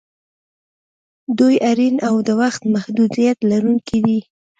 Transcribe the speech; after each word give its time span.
دوی 1.37 1.55
اړین 1.71 1.95
او 2.07 2.15
د 2.27 2.29
وخت 2.41 2.61
محدودیت 2.75 3.37
لرونکي 3.51 3.99
دي. 4.05 4.19